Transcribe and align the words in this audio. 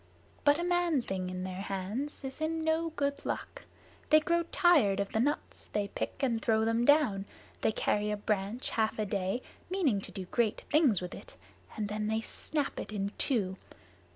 But 0.43 0.57
a 0.57 0.63
man 0.63 1.03
thing 1.03 1.29
in 1.29 1.43
their 1.43 1.61
hands 1.61 2.23
is 2.23 2.41
in 2.41 2.63
no 2.63 2.89
good 2.95 3.23
luck. 3.23 3.65
They 4.09 4.19
grow 4.19 4.41
tired 4.51 4.99
of 4.99 5.11
the 5.11 5.19
nuts 5.19 5.67
they 5.67 5.89
pick, 5.89 6.23
and 6.23 6.41
throw 6.41 6.65
them 6.65 6.85
down. 6.85 7.25
They 7.61 7.71
carry 7.71 8.09
a 8.09 8.17
branch 8.17 8.71
half 8.71 8.97
a 8.97 9.05
day, 9.05 9.43
meaning 9.69 10.01
to 10.01 10.11
do 10.11 10.25
great 10.25 10.61
things 10.71 11.01
with 11.01 11.13
it, 11.13 11.35
and 11.77 11.87
then 11.87 12.07
they 12.07 12.21
snap 12.21 12.79
it 12.79 12.91
in 12.91 13.11
two. 13.19 13.57